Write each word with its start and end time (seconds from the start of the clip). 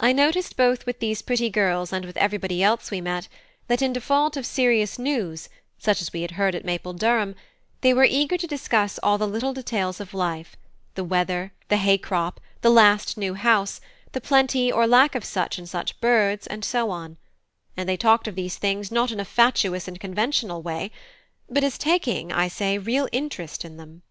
I 0.00 0.14
noticed 0.14 0.56
both 0.56 0.86
with 0.86 1.00
these 1.00 1.20
pretty 1.20 1.50
girls 1.50 1.92
and 1.92 2.06
with 2.06 2.16
everybody 2.16 2.62
else 2.62 2.90
we 2.90 3.02
met, 3.02 3.28
that 3.68 3.82
in 3.82 3.92
default 3.92 4.38
of 4.38 4.46
serious 4.46 4.98
news, 4.98 5.50
such 5.76 6.00
as 6.00 6.14
we 6.14 6.22
had 6.22 6.30
heard 6.30 6.54
at 6.54 6.64
Maple 6.64 6.94
Durham, 6.94 7.34
they 7.82 7.92
were 7.92 8.06
eager 8.08 8.38
to 8.38 8.46
discuss 8.46 8.98
all 9.02 9.18
the 9.18 9.28
little 9.28 9.52
details 9.52 10.00
of 10.00 10.14
life: 10.14 10.56
the 10.94 11.04
weather, 11.04 11.52
the 11.68 11.76
hay 11.76 11.98
crop, 11.98 12.40
the 12.62 12.70
last 12.70 13.18
new 13.18 13.34
house, 13.34 13.82
the 14.12 14.20
plenty 14.22 14.72
or 14.72 14.86
lack 14.86 15.14
of 15.14 15.26
such 15.26 15.58
and 15.58 15.68
such 15.68 16.00
birds, 16.00 16.46
and 16.46 16.64
so 16.64 16.88
on; 16.90 17.18
and 17.76 17.86
they 17.86 17.98
talked 17.98 18.26
of 18.26 18.36
these 18.36 18.56
things 18.56 18.90
not 18.90 19.10
in 19.10 19.20
a 19.20 19.26
fatuous 19.26 19.86
and 19.86 20.00
conventional 20.00 20.62
way, 20.62 20.90
but 21.50 21.62
as 21.62 21.76
taking, 21.76 22.32
I 22.32 22.48
say, 22.48 22.78
real 22.78 23.10
interest 23.12 23.66
in 23.66 23.76
them. 23.76 24.04